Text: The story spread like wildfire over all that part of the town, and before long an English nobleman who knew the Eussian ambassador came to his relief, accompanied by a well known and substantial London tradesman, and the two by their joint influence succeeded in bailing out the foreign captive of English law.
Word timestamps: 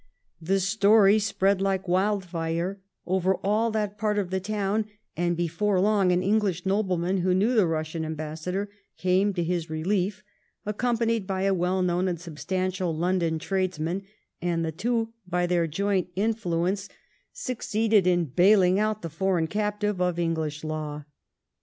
The 0.41 0.59
story 0.59 1.19
spread 1.19 1.61
like 1.61 1.87
wildfire 1.87 2.81
over 3.05 3.35
all 3.43 3.69
that 3.69 3.99
part 3.99 4.17
of 4.17 4.31
the 4.31 4.39
town, 4.39 4.85
and 5.15 5.37
before 5.37 5.79
long 5.79 6.11
an 6.11 6.23
English 6.23 6.65
nobleman 6.65 7.17
who 7.17 7.35
knew 7.35 7.53
the 7.53 7.67
Eussian 7.67 8.03
ambassador 8.03 8.71
came 8.97 9.31
to 9.35 9.43
his 9.43 9.69
relief, 9.69 10.23
accompanied 10.65 11.27
by 11.27 11.43
a 11.43 11.53
well 11.53 11.83
known 11.83 12.07
and 12.07 12.19
substantial 12.19 12.95
London 12.97 13.37
tradesman, 13.37 14.01
and 14.41 14.65
the 14.65 14.71
two 14.71 15.13
by 15.27 15.45
their 15.45 15.67
joint 15.67 16.07
influence 16.15 16.89
succeeded 17.31 18.07
in 18.07 18.25
bailing 18.25 18.79
out 18.79 19.03
the 19.03 19.07
foreign 19.09 19.45
captive 19.45 20.01
of 20.01 20.17
English 20.17 20.63
law. 20.63 21.05